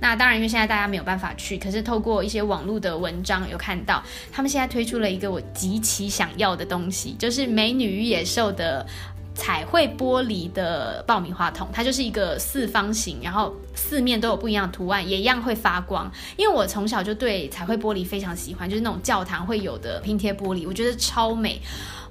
[0.00, 8.84] 那当然，因为现在大家没有办法去，可是透过一些网络的文章有看到，他们现在推出了一个我极其想要的东西，就是美女与野兽的。
[9.34, 16.10] 彩绘玻璃的爆米花桶，它就是一个四方形，然后四面都有不一样的图案，也一样会发光。
[16.36, 21.60] 因为我从小就对彩绘玻璃非常喜欢，就是那种教堂会有的拼贴玻璃，我觉得超美。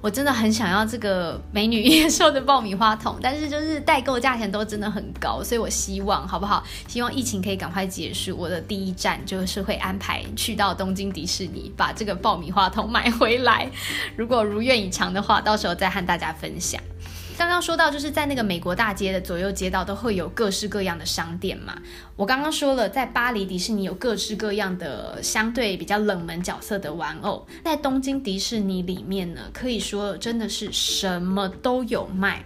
[0.00, 6.64] 我真的很想要这个美女野兽的爆米花桶，但是就是代购价钱都真的很高，所以我希望好不好？
[6.88, 13.70] 希望疫情可以赶快结束，我的第一站就是会安排去到东京迪士尼，把这个爆米花桶买回来。
[14.16, 16.82] 如果如愿以偿的话，到时候再和大家分享。
[17.42, 21.76] 刚刚说到，就是在那个美国大街的左右街道都会有各式各样的商店嘛。
[22.14, 32.44] 我刚刚说了，在巴黎迪士尼有各式各样的相对比较冷门角色的玩偶，在东京迪士尼里面呢，可以说真的是什么都有卖。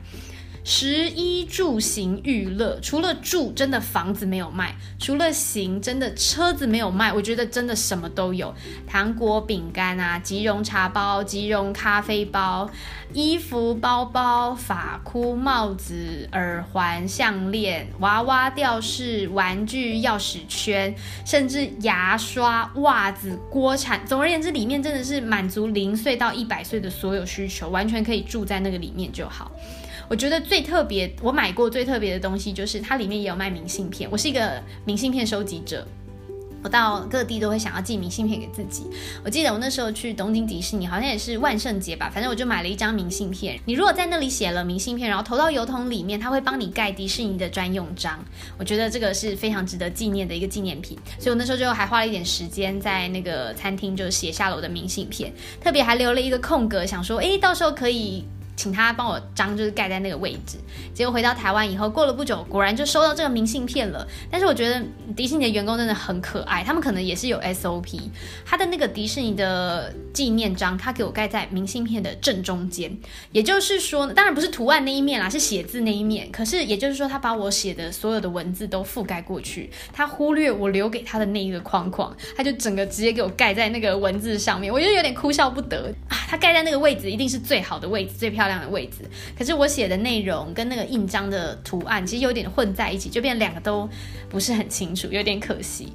[0.69, 7.13] 食衣住行娱乐，除了住，真的房子没有卖；除了行，真的车子没有卖。
[7.13, 8.53] 我觉得真的什么都有，
[8.85, 12.69] 糖果、饼干啊，即溶茶包、即溶咖啡包，
[13.13, 20.93] 衣服、包包、发箍、帽子、耳环、项链、娃娃吊饰、玩具、钥匙圈，
[21.25, 24.05] 甚至牙刷、袜子、锅铲。
[24.05, 29.53] 总而言之，里面真的是满足零岁到一百岁的所有需求，完全可以住在那个里面就好。
[30.09, 34.09] 我觉得最特别，我买过最特别的东西就是它里面也有卖明信片。
[34.11, 35.87] 我是一个明信片收集者，
[36.63, 38.85] 我到各地都会想要寄明信片给自己。
[39.25, 43.59] 我记得我那时候去东京迪士尼，好像也是万圣节吧，反正我就买了一张明信片。
[43.65, 48.17] 你如果在那里写了明信片，然后投到邮筒里面，它会帮你盖迪士尼的专用章。
[48.57, 58.25] 我觉得这个是非常值得纪念的一个纪念品，所以我那时候就还花了一点时间在那个餐厅就写下了我的明信片，特别还留了一个空格，想说，哎，到时候可以。
[58.57, 60.57] 请他帮我章，就是盖在那个位置。
[60.95, 64.07] 结果回到台湾以后，过了不久，果然就收到这个明信片了。
[64.31, 64.83] 但是我觉得
[65.15, 68.01] 迪士尼的员工真的很可爱，他们可能也是有 SOP。
[68.47, 72.97] 他的那个迪士尼的纪念章，他给我盖在明信片的正中间。
[73.31, 76.31] 也就是说，当然不是图案那一面啦，是写字那一面。
[76.33, 84.73] 可是也就是说，他把我写的所有的文字都覆盖过去，他忽略我留给他的那一个框框，他就整个直接给我盖在那个文字上面。
[84.73, 86.17] 我觉得有点哭笑不得啊！
[86.27, 88.46] 他盖在那个位置，一定是最好的位置，最漂。
[88.47, 88.99] 漂亮的位置，
[89.37, 93.89] 可是我写的内容跟那个印章的图案其实有点混在一起，就变两个都
[94.29, 95.93] 不是很清楚，有点可惜。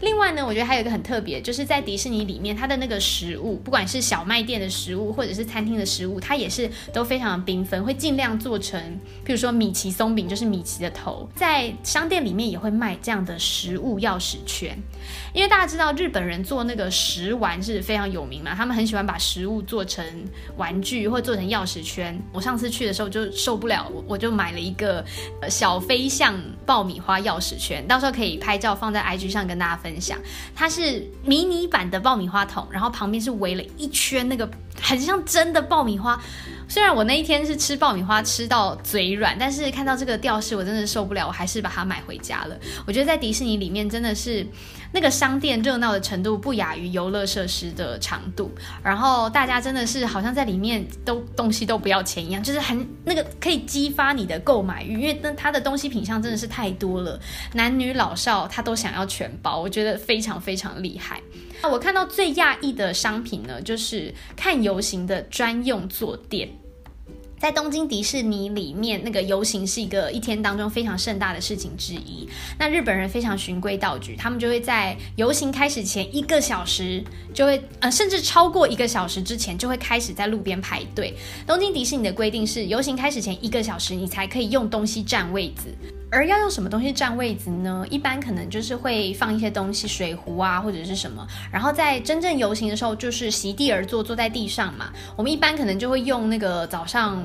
[0.00, 8.80] 另外呢，我觉得还有一个很特别，就是在迪士尼里面，它的那个食物，不管是小卖店的食物或者是餐厅的食物，它也是都非常的缤纷，会尽量做成，
[9.24, 11.28] 譬如说米奇松饼，就是米奇的头。
[11.36, 14.76] 在商店里面也会卖这样的食物钥匙圈，
[15.32, 20.04] 因为大家知道日本人做那个食玩是非常有名嘛，他们很喜欢把食物做成
[20.56, 22.20] 玩具或做成钥匙圈。
[22.32, 25.04] 我上次去的时候就受不了，我就买了一个
[25.48, 26.34] 小飞象
[26.66, 29.83] 爆米花钥匙圈，到时候可以拍照放在 IG 上跟大家。
[29.84, 30.18] 分享，
[30.54, 36.18] 它是迷你版的爆米花桶，然后旁边是围了一圈那个很像真的爆米花。
[36.68, 42.56] 虽然我那一天是吃爆米花吃到嘴软，但是看到这个吊饰我真的受不了，我还是把它买回家了。
[42.86, 44.46] 我觉得在迪士尼里面真的是
[44.92, 48.50] 那个商店热闹的程度不亚于游乐设施的长度，
[48.82, 57.20] 然后大家真的是好像在里面都东西都不要钱一样，就是很那个可以激发你的购买欲，因为那它的东西品相真的是太多了，
[57.52, 61.20] 男女老少他都想要全包，我觉得非常非常厉害。
[61.64, 66.46] 那我看到最讶异的商品呢，就是看游行的专用坐垫。
[67.38, 72.28] 在东京迪士尼里面，那个游行是一个一天当中非常盛大的事情之一。
[72.58, 77.02] 那日本人非常循规蹈矩，他们就会在游行开始前一个小时，
[77.32, 81.14] 就会呃甚至超过一个小时之前，就会开始在路边排队。
[81.46, 85.74] 东京迪士尼的规定是，游行开始前一个小时，你才可以用东西占位子。
[86.14, 87.84] 而要用什么东西占位子呢？
[87.90, 91.26] 一般可能就是会放一些东西，水壶啊或者是什么。
[91.52, 94.92] 然后在真正游行的时候，就是席地而坐，坐在地上嘛。
[95.16, 97.22] 我们一般可能就会用那个早上。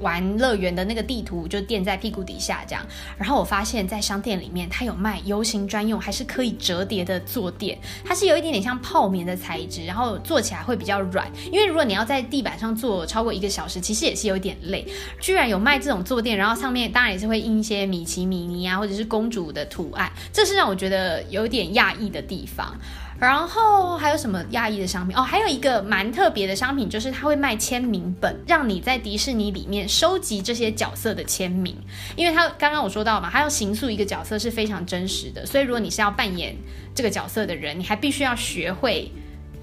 [0.00, 2.84] 玩乐园的那个地图就垫在屁股底下这样，
[3.16, 11.30] 然后我发现，在商店里面它有卖游行专用，还是可以折叠的坐垫，它是有一点点像泡棉的材质，然后坐起来会比较软。
[11.52, 14.86] 因为如果你要在地板上坐超过一个小时，其实也是有点累。
[15.20, 22.74] 居然有卖这种坐垫，然后上面当然也是会印一些米奇、米妮啊，或者是公主的图案，这是让我觉得有点讶异的地方。
[23.20, 25.20] 然后还有什么亚裔的商品哦？
[25.20, 31.76] 还有一个蛮特别的商品，就是他会卖签名本，让你在迪士尼里面收集这些角色的签名。
[32.16, 36.56] 因为他刚刚我说到嘛，他要形塑一个角色是非常真实的，所以如果你是要扮演
[36.94, 39.12] 这个角色的人，你还必须要学会，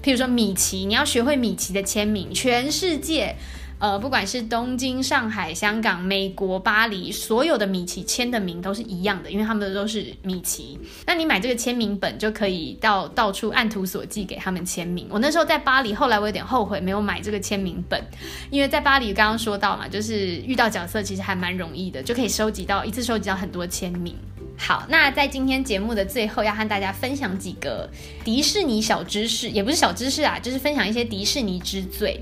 [0.02, 3.34] 譬如说米奇，你要学会米奇的签名，全世界。
[3.78, 10.78] 呃，不管是东京、上海、香港、美国、巴黎，所有的米奇签的名都是一样的，因为他们的都是米奇。
[11.06, 15.06] 那你买这个签名本就可以到到处按图索骥给他们签名。
[15.10, 18.02] 我那时候在巴黎，后来我有点后悔没有买这个签名本，
[18.50, 24.16] 因为在巴黎刚刚说到嘛，就是遇到角色其实还蛮容易的，就可以收集到一次收集到很多签名。
[24.56, 27.88] 好，那在今天节目的最后，要和大家分享几个
[28.24, 32.20] 迪士尼小知识，也不是小知识啊，就是分享一些迪士尼之最。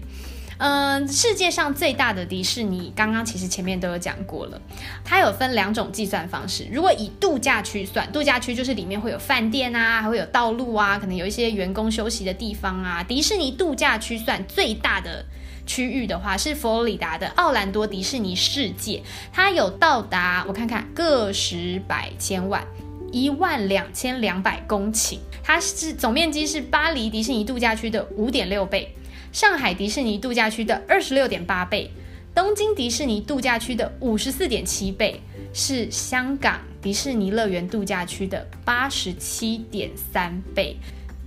[0.58, 4.60] 嗯，世界上最大的迪士尼，刚刚其实前面都有讲过了。
[5.04, 6.66] 它有分两种计算方式。
[6.72, 13.02] 如果以度假区算，度假区就是里面会有饭店啊，还会有道路啊，可能有一些员工休息的地方啊。
[13.02, 15.26] 迪士尼度假区算最大的
[15.66, 19.02] 区域的话，是佛罗里达的奥兰多迪士尼世界，
[19.32, 22.66] 它有到达我看看个十百千万
[23.12, 28.94] 一万两千两百公顷，它是总面积是巴黎迪士尼度假区的五点六倍。
[29.36, 31.90] 上海迪士尼度假区的二十六点八倍，
[32.34, 35.20] 东京迪士尼度假区的五十四点七倍，
[35.52, 40.74] 是香港迪士尼乐园度假区的八十七点三倍。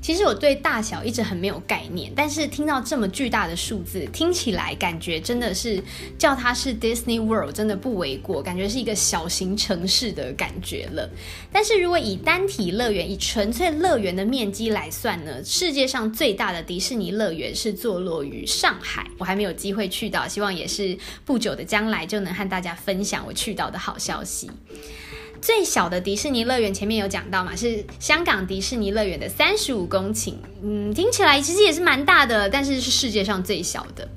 [0.09, 5.79] 其实我对大小一直很没有概念，但是听到这么巨大的数字，听起来感觉真的是
[6.17, 11.07] 叫它是 Disney World 真的不为过，感觉是一个小型城市的感觉了。
[11.53, 24.49] 但是如果以单体乐园、以纯粹乐园的面积来算呢，世界上最大的迪士尼乐园是坐落于上海，我还没有机会去到，希望也是不久的将来就能和大家分享我去到的好消息。
[25.41, 34.07] 最小的迪士尼乐园前面有讲到嘛，是香港迪士尼乐园的三十五公顷，嗯，听起来其实也是蛮大的，但是是世界上最小的。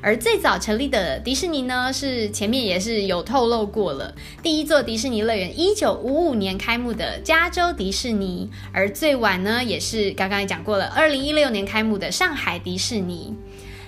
[0.00, 13.34] 而最早成立的迪士尼呢，是前面也是有透露过了，第一座迪士尼乐园一九五五年开幕的加州迪士尼，而最晚呢，也是刚刚也讲过了，二零一六年开幕的上海迪士尼。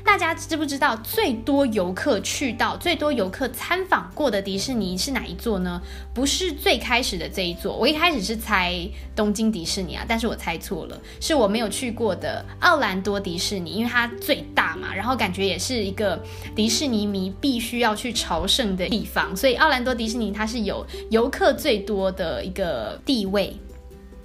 [0.04, 5.80] 大家知不知道最多游客去到、最多游客参访过的迪士尼是哪一座呢？
[6.12, 8.86] 不是最开始的这一座，我一开始是猜
[9.16, 16.22] 东京迪士尼啊，但是我猜错了，是我没有去过的奥兰多迪士尼，因为它最大嘛，然后感觉也是一个
[16.54, 23.56] 迪士尼迷必须要去朝圣的地方，所以奥兰多迪士尼它是有游客最多的一个地位。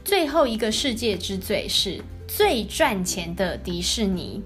[0.03, 4.43] 最后一个世界之最是最赚钱的迪士尼。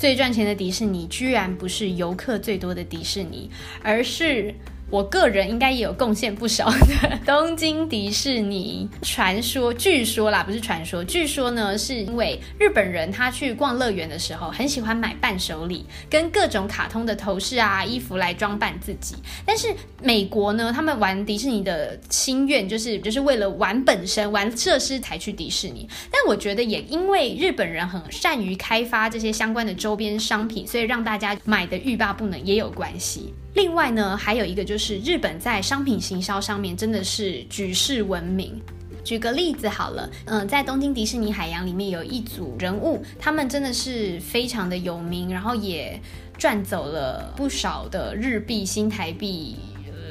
[0.00, 3.50] 最赚钱的迪士尼，居然不是游客最多的迪士尼，
[3.82, 4.54] 而是。
[4.90, 8.88] 我个人应该也有贡献不少的东京迪士尼。
[9.02, 19.14] 传说，据说啦，不是传说，据说呢，是因为日本人他去逛乐园的时候，很喜欢买伴手礼，跟各种卡通的头饰啊、衣服来装扮自己。
[19.46, 19.72] 但是
[20.02, 25.88] 美国呢，他们玩迪士尼的心愿就是就是为了玩本身、玩设施才去迪士尼。
[26.10, 33.32] 但我觉得也因为日本人很善于开发这些相关的周边商品，所以让大家买的欲罢不能也有关系。
[33.54, 38.60] 另外呢，还有一个就是日本在商品行销上面真的是举世闻名。
[39.02, 45.98] 举个例子好了，嗯，在东京迪士尼海洋里面有一组人物，他们真的是非常的有名，然后也
[46.36, 49.56] 赚走了不少的日币、新台币。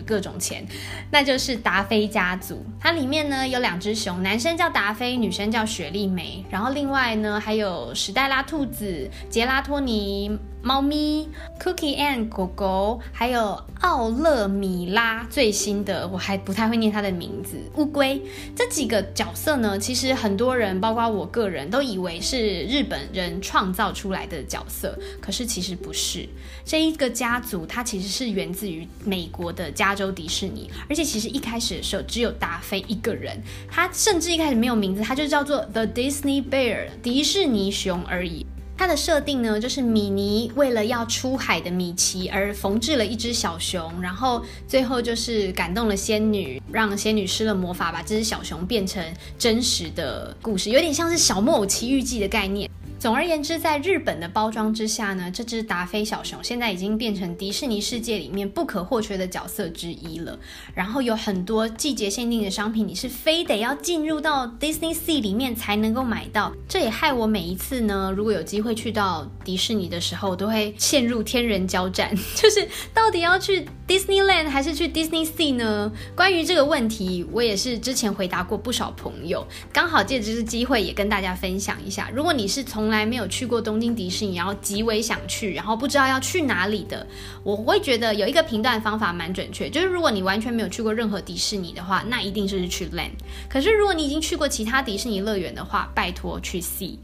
[0.09, 0.65] 各种钱，
[1.11, 2.65] 那就是达菲家族。
[2.79, 6.43] 它里面呢有两只熊，男生叫达菲，女生叫雪莉梅。
[6.49, 11.29] 然后另外呢还有史黛拉兔子、杰拉托尼猫咪、
[11.61, 15.27] Cookie and 狗狗，还有奥勒米拉。
[15.29, 18.19] 最新的我还不太会念它的名字，乌龟。
[18.55, 26.27] 这几个角色呢，其实很多人，包括我个人都以为是日本人创造出来的角色，可是其实不是。
[26.65, 29.98] 这一个家族它其实是源自于美国的加。
[29.99, 33.37] 州迪士尼，而且其实一开始的时候只有达菲一个人，
[33.69, 38.45] 他甚至一开始没有名字，他就叫做 The Disney Bear 迪士尼熊而已。
[38.77, 49.03] 它的设定呢，就是米妮为了要出海的米奇而缝制了一只小熊，然后最后就是感动了仙女，让仙女施了魔法，把这只小熊变成
[49.37, 52.71] 真实的故事，有点像是小木偶奇遇记的概念。
[52.99, 60.37] 总而言之，在日本的包装之下呢，这只达菲小熊现在已经变成迪士尼世界里面不可或缺的角色之一了。
[60.75, 66.51] 然后有很多季节限定的商品，你是非得要进入到 Disney Sea 里面才能够买到。
[66.67, 75.91] 这也害我每一次呢，如果有机会去到迪士尼的时候，都会陷入天人交战， 就是到底要去 Disneyland 还是去 Disney Sea 呢？
[76.15, 82.07] 关于这个问题，我也是之前回答过不少朋友，刚好借这次机会也跟大家分享一下。
[82.13, 87.07] 如果你是从来没有去过东京迪士尼，然后极为想去，然后不知道要去哪里的，
[87.43, 93.13] 我会觉得有一个评断方法蛮准确，就是如果你完全没有去过任何迪士尼的话，那一定就是去 Land。
[93.49, 96.99] 可是如果你已经去过其他迪士尼乐园的话，拜托去 Sea。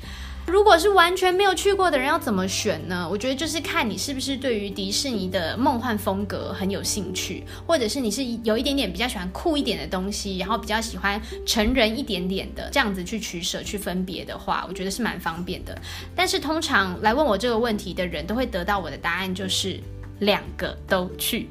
[0.47, 3.07] 如果是完全没有去过的人，要怎么选呢？
[3.09, 15.75] 我觉得就是看你是不是对于迪士尼的梦幻风格很有兴趣，或者是你是有一点点比较喜欢酷一点的东西，然后比较喜欢成人一点点的这样子去取舍去分别的话，我觉得是蛮方便的。
[16.15, 19.79] 但是通常来问我这个问题的人都会得到我的答案就是
[20.19, 21.49] 两个都去。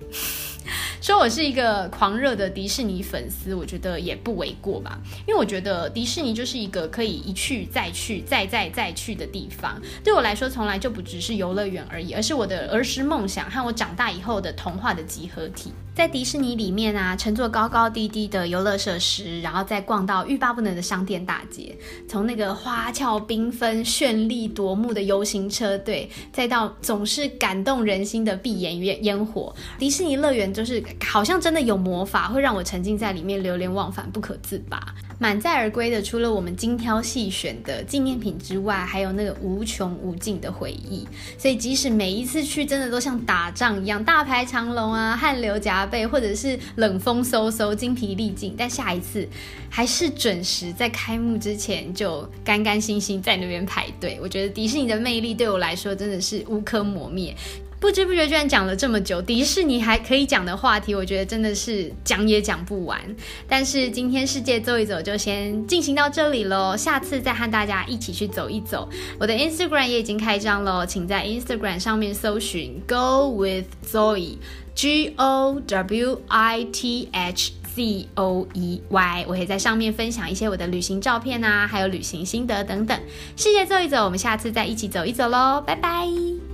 [1.00, 4.98] 说我是一个狂热的迪士尼粉丝，我觉得也不为过吧。
[5.26, 9.80] 因为我觉得迪士尼就是一个可以一去再去、再再再去的地方。
[10.02, 15.72] 对我来说，从来就不只是游乐园而已，而是我的儿时梦想和我长大以后的童话的集合体。
[15.94, 21.72] 在迪士尼里面啊，乘坐高高低低的游乐设施，然后再逛到欲罢不能的商店大街，
[22.08, 34.92] 从那个花俏缤纷、绚丽夺目的游行车队，再到总是感动人心的闭眼烟火，迪士尼乐园就是好像真的有魔法，会让我沉浸在里面，流连忘返，不可自拔。
[35.24, 41.08] 满载而归的，除了我们精挑细选的纪念品之外，还有那个无穷无尽的回忆。
[41.38, 49.26] 所以即使每一次去，真的都像打仗一样，大排长龙啊，汗流浃背，或者是冷风嗖嗖，精疲力尽，但下一次
[49.70, 54.18] 还是准时在开幕之前就干干心心在那边排队。
[54.20, 57.34] 我觉得迪士尼的魅力对我来说真的是无可磨灭。
[57.80, 62.98] 不知不觉居然讲了这么久，迪士尼还可以讲的话题，我觉得真的是讲也讲不完。
[63.46, 68.88] 但是今天世界走一走就先进行到这里喽，下次再和大家一起去走一走。
[69.20, 78.80] 我的 Instagram 也已经开张喽，请在 Instagram 上面搜寻 Go with Zoe，G O W I T H Z O E
[78.88, 82.98] Y，我会在上面分享一些我的旅行照片啊，还有旅行心得等等。
[83.36, 86.53] 世界走一走，我们下次再一起走一走喽，拜拜。